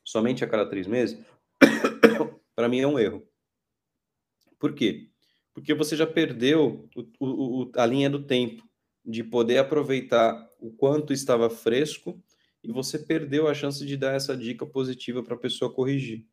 [0.04, 1.18] somente a cada três meses,
[2.54, 3.26] para mim é um erro.
[4.58, 5.10] Por quê?
[5.54, 6.88] Porque você já perdeu
[7.18, 8.68] o, o, a linha do tempo
[9.04, 12.20] de poder aproveitar o quanto estava fresco
[12.62, 16.26] e você perdeu a chance de dar essa dica positiva para a pessoa corrigir.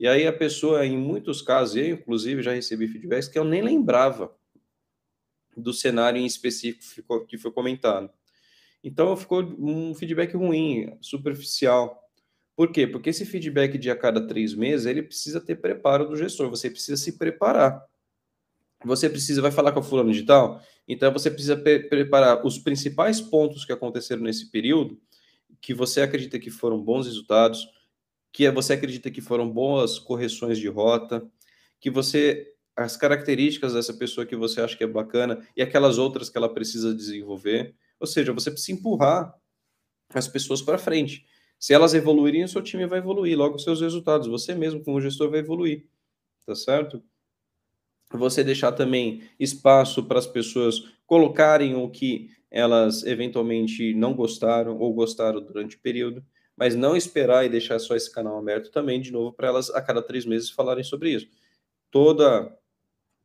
[0.00, 3.62] E aí a pessoa, em muitos casos, eu inclusive já recebi feedbacks que eu nem
[3.62, 4.34] lembrava
[5.56, 8.10] do cenário em específico que foi comentado.
[8.82, 12.00] Então ficou um feedback ruim, superficial.
[12.56, 12.86] Por quê?
[12.86, 16.70] Porque esse feedback de a cada três meses, ele precisa ter preparo do gestor, você
[16.70, 17.84] precisa se preparar.
[18.84, 22.58] Você precisa, vai falar com a fulano de tal, então você precisa pre preparar os
[22.58, 25.00] principais pontos que aconteceram nesse período,
[25.60, 27.68] que você acredita que foram bons resultados,
[28.32, 31.26] que você acredita que foram boas correções de rota,
[31.80, 36.30] que você as características dessa pessoa que você acha que é bacana e aquelas outras
[36.30, 37.74] que ela precisa desenvolver.
[38.00, 39.34] Ou seja, você precisa empurrar
[40.14, 41.24] as pessoas para frente.
[41.58, 45.30] Se elas evoluírem, o seu time vai evoluir, logo seus resultados, você mesmo como gestor
[45.30, 45.86] vai evoluir.
[46.46, 47.02] Tá certo?
[48.12, 54.92] Você deixar também espaço para as pessoas colocarem o que elas eventualmente não gostaram ou
[54.92, 56.24] gostaram durante o período,
[56.56, 59.80] mas não esperar e deixar só esse canal aberto também, de novo, para elas a
[59.80, 61.28] cada três meses falarem sobre isso.
[61.90, 62.54] Toda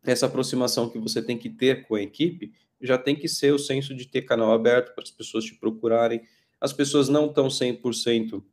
[0.04, 3.60] essa aproximação que você tem que ter com a equipe já tem que ser o
[3.60, 6.22] senso de ter canal aberto para as pessoas te procurarem.
[6.60, 8.44] As pessoas não estão 100%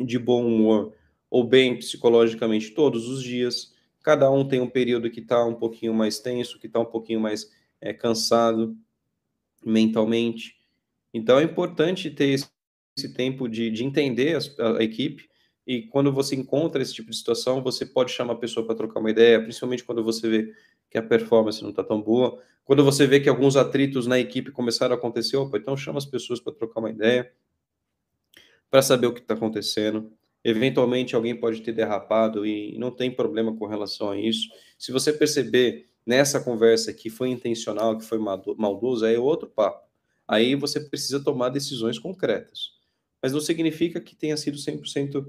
[0.00, 0.94] de bom humor
[1.30, 3.74] ou bem psicologicamente todos os dias.
[4.06, 7.18] Cada um tem um período que está um pouquinho mais tenso, que está um pouquinho
[7.18, 8.76] mais é, cansado
[9.64, 10.54] mentalmente.
[11.12, 12.46] Então é importante ter esse,
[12.96, 15.28] esse tempo de, de entender a, a equipe
[15.66, 19.00] e quando você encontra esse tipo de situação, você pode chamar a pessoa para trocar
[19.00, 20.54] uma ideia, principalmente quando você vê
[20.88, 22.40] que a performance não está tão boa.
[22.64, 26.06] Quando você vê que alguns atritos na equipe começaram a acontecer, opa, então chama as
[26.06, 27.32] pessoas para trocar uma ideia,
[28.70, 30.15] para saber o que está acontecendo.
[30.48, 34.48] Eventualmente alguém pode ter derrapado e não tem problema com relação a isso.
[34.78, 39.88] Se você perceber nessa conversa que foi intencional, que foi maldoso, aí é outro papo.
[40.26, 42.76] Aí você precisa tomar decisões concretas.
[43.20, 45.26] Mas não significa que tenha sido 100%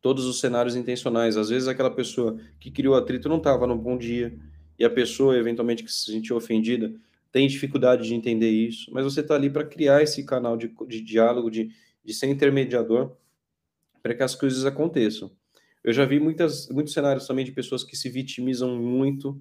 [0.00, 1.36] todos os cenários intencionais.
[1.36, 4.34] Às vezes aquela pessoa que criou atrito não estava no bom dia
[4.78, 6.94] e a pessoa eventualmente que se sentiu ofendida
[7.30, 11.02] tem dificuldade de entender isso, mas você está ali para criar esse canal de, de
[11.02, 11.68] diálogo, de,
[12.02, 13.14] de ser intermediador
[14.02, 15.30] para que as coisas aconteçam.
[15.82, 19.40] Eu já vi muitas, muitos cenários também de pessoas que se vitimizam muito,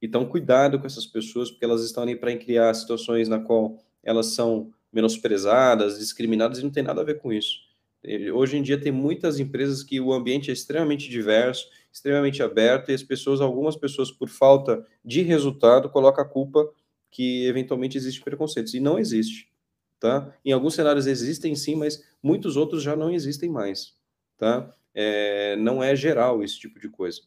[0.00, 4.26] então cuidado com essas pessoas, porque elas estão ali para criar situações na qual elas
[4.26, 7.66] são menosprezadas, discriminadas, e não tem nada a ver com isso.
[8.34, 12.94] Hoje em dia tem muitas empresas que o ambiente é extremamente diverso, extremamente aberto, e
[12.94, 16.70] as pessoas, algumas pessoas, por falta de resultado, colocam a culpa
[17.10, 18.74] que eventualmente existe preconceitos.
[18.74, 19.48] E não existe.
[19.98, 20.32] Tá?
[20.44, 23.95] Em alguns cenários existem sim, mas muitos outros já não existem mais.
[24.36, 24.72] Tá?
[24.94, 27.20] É, não é geral esse tipo de coisa.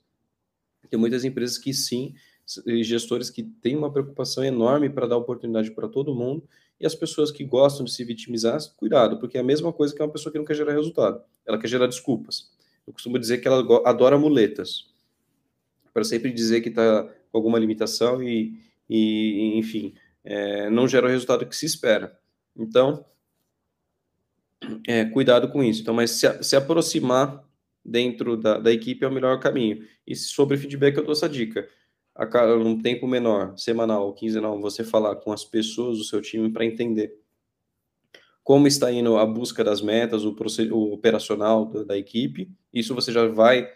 [0.89, 2.15] Tem muitas empresas que sim,
[2.81, 6.47] gestores que têm uma preocupação enorme para dar oportunidade para todo mundo,
[6.79, 10.01] e as pessoas que gostam de se vitimizar, cuidado, porque é a mesma coisa que
[10.01, 11.21] uma pessoa que não quer gerar resultado.
[11.45, 12.51] Ela quer gerar desculpas.
[12.87, 14.87] Eu costumo dizer que ela adora muletas.
[15.93, 18.57] Para sempre dizer que está com alguma limitação e,
[18.89, 19.93] e enfim,
[20.23, 22.17] é, não gera o resultado que se espera.
[22.55, 23.05] Então,
[24.87, 25.81] é, cuidado com isso.
[25.81, 27.43] Então, mas se, se aproximar
[27.83, 29.85] dentro da, da, equipe é o melhor caminho.
[30.05, 31.67] E sobre feedback, eu dou essa dica
[32.15, 36.51] a um tempo menor, semanal ou quinzenal, você falar com as pessoas do seu time
[36.51, 37.17] para entender
[38.43, 40.35] como está indo a busca das metas, o,
[40.71, 42.51] o operacional da, da, equipe.
[42.73, 43.69] Isso você já vai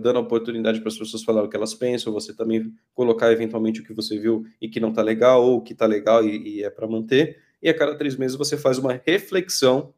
[0.00, 3.80] dando a oportunidade para as pessoas falar o que elas pensam, você também colocar eventualmente
[3.80, 6.56] o que você viu e que não está legal, ou o que está legal e,
[6.56, 7.40] e é para manter.
[7.62, 9.94] E a cada três meses você faz uma reflexão.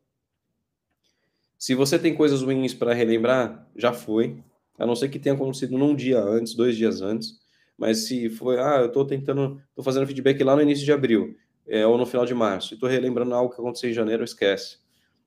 [1.64, 4.42] Se você tem coisas ruins para relembrar, já foi.
[4.79, 7.44] A não ser que tenha acontecido num dia antes, dois dias antes
[7.77, 11.37] mas se foi, ah, eu estou tentando, estou fazendo feedback lá no início de abril,
[11.66, 14.79] é, ou no final de março, e estou relembrando algo que aconteceu em janeiro, esquece.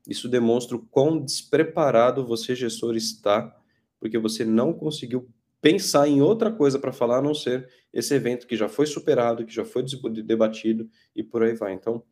[0.07, 3.53] Isso demonstra o quão despreparado você, gestor, está,
[3.99, 5.27] porque você não conseguiu
[5.61, 9.45] pensar em outra coisa para falar, a não ser esse evento que já foi superado,
[9.45, 9.83] que já foi
[10.23, 11.73] debatido e por aí vai.
[11.73, 12.03] Então,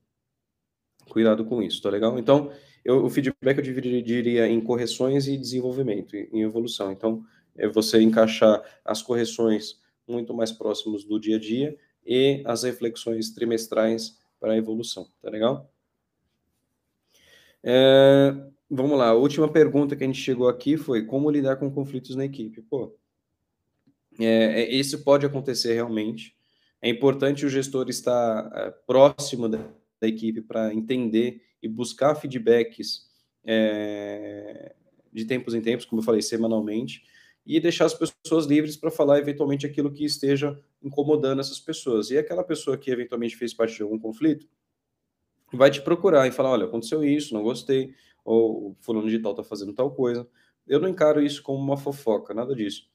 [1.07, 2.17] cuidado com isso, tá legal?
[2.19, 2.51] Então,
[2.85, 6.91] eu, o feedback eu dividiria em correções e desenvolvimento, em evolução.
[6.91, 7.25] Então,
[7.57, 13.31] é você encaixar as correções muito mais próximos do dia a dia e as reflexões
[13.31, 15.67] trimestrais para a evolução, tá legal?
[17.63, 18.35] É,
[18.69, 22.15] vamos lá, a última pergunta que a gente chegou aqui foi como lidar com conflitos
[22.15, 22.61] na equipe.
[22.61, 22.95] Pô,
[24.19, 26.35] é, é isso pode acontecer realmente.
[26.79, 29.57] É importante o gestor estar é, próximo da,
[29.99, 33.09] da equipe para entender e buscar feedbacks
[33.43, 34.75] é,
[35.11, 37.03] de tempos em tempos, como eu falei, semanalmente,
[37.45, 42.09] e deixar as pessoas livres para falar eventualmente aquilo que esteja incomodando essas pessoas.
[42.09, 44.47] E aquela pessoa que eventualmente fez parte de algum conflito
[45.53, 47.93] vai te procurar e falar: olha, aconteceu isso, não gostei,
[48.23, 50.27] ou o fulano de tal está fazendo tal coisa.
[50.67, 52.89] Eu não encaro isso como uma fofoca, nada disso.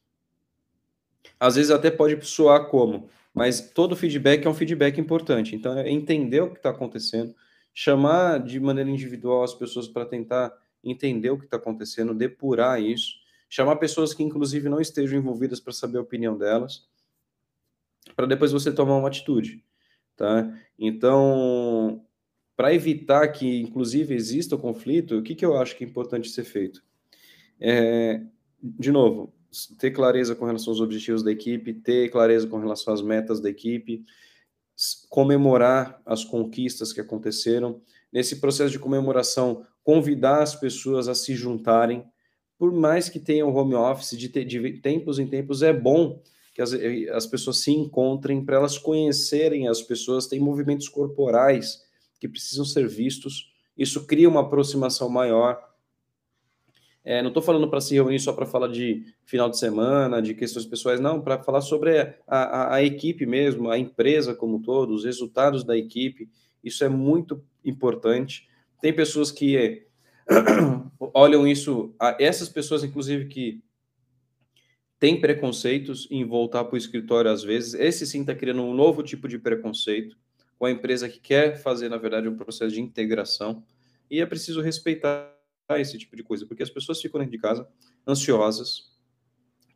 [1.39, 5.55] Às vezes até pode soar como, mas todo feedback é um feedback importante.
[5.55, 7.35] Então é entender o que está acontecendo
[7.73, 10.53] chamar de maneira individual as pessoas para tentar
[10.83, 13.15] entender o que está acontecendo, depurar isso,
[13.49, 16.89] chamar pessoas que inclusive não estejam envolvidas para saber a opinião delas,
[18.17, 19.65] para depois você tomar uma atitude,
[20.17, 20.53] tá?
[20.79, 22.05] Então,
[22.57, 26.29] para evitar que inclusive exista o conflito, o que, que eu acho que é importante
[26.29, 26.83] ser feito?
[27.61, 28.23] É,
[28.63, 29.35] de novo,
[29.79, 33.51] ter clareza com relação aos objetivos da equipe, ter clareza com relação às metas da
[33.51, 34.05] equipe,
[35.09, 37.81] comemorar as conquistas que aconteceram.
[38.13, 42.05] Nesse processo de comemoração, convidar as pessoas a se juntarem.
[42.59, 46.23] Por mais que tenham home office, de, de tempos em tempos, é bom
[46.55, 46.73] que as,
[47.15, 51.83] as pessoas se encontrem, para elas conhecerem as pessoas, tem movimentos corporais
[52.19, 53.53] que precisam ser vistos.
[53.77, 55.70] Isso cria uma aproximação maior
[57.05, 60.35] é, não estou falando para se reunir só para falar de final de semana, de
[60.35, 64.63] questões pessoais, não, para falar sobre a, a, a, equipe mesmo, a empresa como um
[64.63, 66.29] todo, os resultados da equipe.
[66.63, 68.47] Isso é muito importante.
[68.83, 69.87] Tem pessoas que
[71.15, 73.63] olham isso, essas pessoas, inclusive, que
[74.99, 79.03] têm preconceitos em voltar para o escritório às vezes, esse sim está criando um novo
[79.03, 80.15] tipo de preconceito
[80.59, 83.65] com a empresa que quer fazer, na verdade, um processo de integração.
[84.11, 85.40] E é preciso respeitar
[85.79, 87.69] esse tipo de coisa, porque as pessoas ficam dentro de casa
[88.07, 88.91] ansiosas,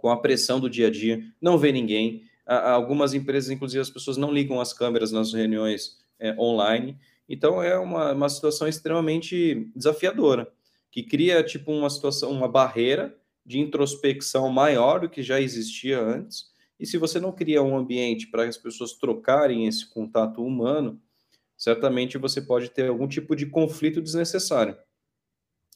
[0.05, 2.25] com a pressão do dia a dia, não vê ninguém.
[2.47, 6.99] Algumas empresas, inclusive, as pessoas não ligam as câmeras nas reuniões é, online.
[7.27, 10.53] Então, é uma, uma situação extremamente desafiadora,
[10.91, 13.17] que cria, tipo, uma situação, uma barreira
[13.47, 16.53] de introspecção maior do que já existia antes.
[16.79, 21.01] E se você não cria um ambiente para as pessoas trocarem esse contato humano,
[21.57, 24.77] certamente você pode ter algum tipo de conflito desnecessário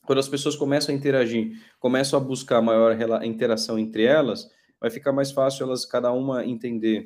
[0.09, 4.51] quando as pessoas começam a interagir, começam a buscar maior interação entre elas,
[4.81, 7.05] vai ficar mais fácil elas, cada uma, entender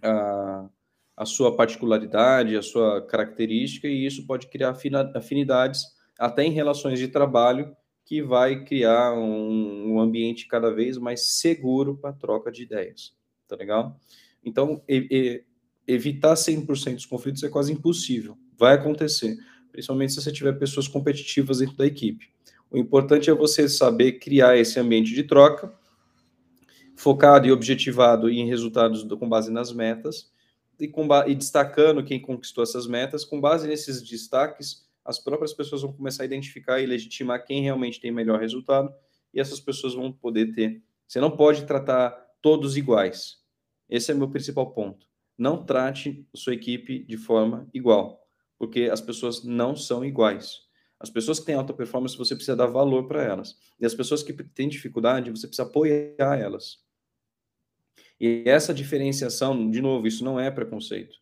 [0.00, 0.68] a,
[1.16, 4.76] a sua particularidade, a sua característica, e isso pode criar
[5.12, 5.86] afinidades
[6.16, 11.96] até em relações de trabalho, que vai criar um, um ambiente cada vez mais seguro
[11.96, 13.12] para troca de ideias.
[13.48, 13.98] Tá legal?
[14.44, 18.38] Então, e, e, evitar 100% dos conflitos é quase impossível.
[18.56, 19.36] Vai acontecer
[19.70, 22.30] principalmente se você tiver pessoas competitivas dentro da equipe.
[22.70, 25.72] O importante é você saber criar esse ambiente de troca,
[26.94, 30.30] focado e objetivado em resultados com base nas metas,
[30.78, 33.24] e, com, e destacando quem conquistou essas metas.
[33.24, 38.00] Com base nesses destaques, as próprias pessoas vão começar a identificar e legitimar quem realmente
[38.00, 38.92] tem melhor resultado,
[39.32, 40.82] e essas pessoas vão poder ter.
[41.06, 42.10] Você não pode tratar
[42.42, 43.38] todos iguais.
[43.88, 45.06] Esse é meu principal ponto.
[45.36, 48.27] Não trate sua equipe de forma igual
[48.58, 50.66] porque as pessoas não são iguais.
[51.00, 53.56] As pessoas que têm alta performance, você precisa dar valor para elas.
[53.78, 56.78] E as pessoas que têm dificuldade, você precisa apoiar elas.
[58.20, 61.16] E essa diferenciação, de novo, isso não é preconceito.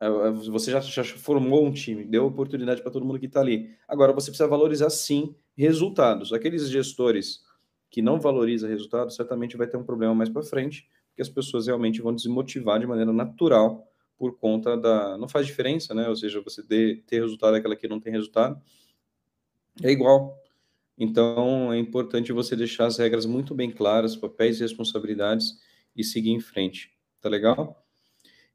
[0.00, 3.40] É, é, você já, já formou um time, deu oportunidade para todo mundo que está
[3.40, 3.70] ali.
[3.86, 6.32] Agora, você precisa valorizar, sim, resultados.
[6.32, 7.42] Aqueles gestores
[7.90, 11.66] que não valorizam resultados, certamente vai ter um problema mais para frente, porque as pessoas
[11.66, 13.86] realmente vão desmotivar de maneira natural
[14.18, 15.16] por conta da.
[15.16, 16.08] Não faz diferença, né?
[16.08, 18.60] Ou seja, você ter, resultado aquela que não tem resultado.
[19.82, 20.36] É igual.
[20.98, 25.60] Então, é importante você deixar as regras muito bem claras, papéis e responsabilidades
[25.96, 26.90] e seguir em frente.
[27.20, 27.86] Tá legal?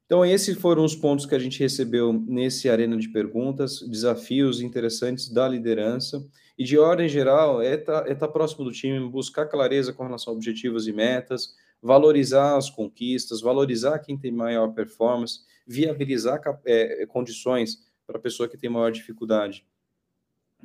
[0.04, 5.30] Então, esses foram os pontos que a gente recebeu nesse Arena de Perguntas, desafios interessantes
[5.30, 6.22] da liderança.
[6.58, 10.04] E de ordem geral, é estar tá, é tá próximo do time, buscar clareza com
[10.04, 17.06] relação a objetivos e metas, valorizar as conquistas, valorizar quem tem maior performance viabilizar é,
[17.06, 19.66] condições para a pessoa que tem maior dificuldade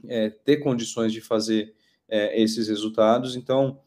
[0.08, 1.74] é, ter condições de fazer
[2.08, 3.36] é, esses resultados.
[3.36, 3.80] Então,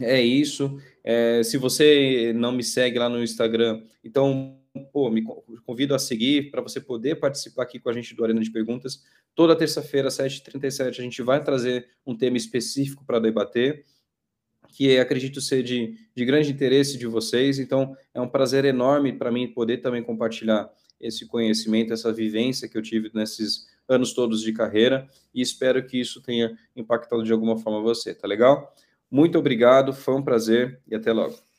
[0.00, 0.80] é isso.
[1.02, 4.58] É, se você não me segue lá no Instagram, então,
[4.92, 5.22] pô, me
[5.64, 9.04] convido a seguir para você poder participar aqui com a gente do Arena de Perguntas.
[9.34, 13.84] Toda terça-feira, 7h37, a gente vai trazer um tema específico para debater
[14.70, 17.58] que acredito ser de, de grande interesse de vocês.
[17.58, 22.76] Então, é um prazer enorme para mim poder também compartilhar esse conhecimento, essa vivência que
[22.76, 27.58] eu tive nesses anos todos de carreira e espero que isso tenha impactado de alguma
[27.58, 28.72] forma você, tá legal?
[29.10, 31.49] Muito obrigado, foi um prazer e até logo.